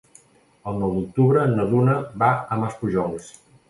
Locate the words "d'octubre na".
0.95-1.69